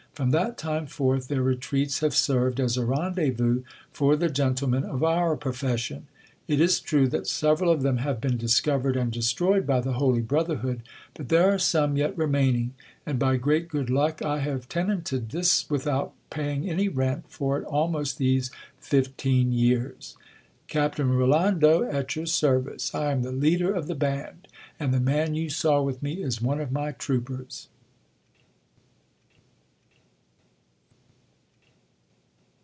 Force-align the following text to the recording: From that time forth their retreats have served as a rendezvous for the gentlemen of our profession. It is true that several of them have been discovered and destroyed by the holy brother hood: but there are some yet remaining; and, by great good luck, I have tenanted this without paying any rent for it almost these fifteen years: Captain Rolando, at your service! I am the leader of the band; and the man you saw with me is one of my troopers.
From 0.13 0.31
that 0.31 0.57
time 0.57 0.85
forth 0.87 1.29
their 1.29 1.41
retreats 1.41 2.01
have 2.01 2.13
served 2.13 2.59
as 2.59 2.75
a 2.77 2.85
rendezvous 2.85 3.63
for 3.93 4.15
the 4.17 4.29
gentlemen 4.29 4.83
of 4.83 5.03
our 5.05 5.35
profession. 5.37 6.05
It 6.49 6.59
is 6.59 6.81
true 6.81 7.07
that 7.07 7.27
several 7.27 7.71
of 7.71 7.81
them 7.81 7.97
have 7.99 8.19
been 8.21 8.35
discovered 8.37 8.97
and 8.97 9.09
destroyed 9.09 9.65
by 9.65 9.79
the 9.79 9.93
holy 9.93 10.19
brother 10.21 10.57
hood: 10.57 10.81
but 11.15 11.29
there 11.29 11.51
are 11.51 11.57
some 11.57 11.95
yet 11.95 12.15
remaining; 12.17 12.73
and, 13.05 13.17
by 13.19 13.37
great 13.37 13.69
good 13.69 13.89
luck, 13.89 14.21
I 14.21 14.39
have 14.39 14.67
tenanted 14.69 15.29
this 15.29 15.67
without 15.69 16.13
paying 16.29 16.69
any 16.69 16.87
rent 16.89 17.23
for 17.29 17.57
it 17.57 17.63
almost 17.63 18.17
these 18.17 18.51
fifteen 18.81 19.53
years: 19.53 20.17
Captain 20.67 21.09
Rolando, 21.09 21.83
at 21.83 22.17
your 22.17 22.25
service! 22.27 22.93
I 22.93 23.11
am 23.13 23.23
the 23.23 23.31
leader 23.31 23.73
of 23.73 23.87
the 23.87 23.95
band; 23.95 24.49
and 24.77 24.93
the 24.93 24.99
man 24.99 25.35
you 25.35 25.49
saw 25.49 25.81
with 25.81 26.03
me 26.03 26.21
is 26.21 26.41
one 26.41 26.59
of 26.59 26.69
my 26.71 26.91
troopers. 26.91 27.69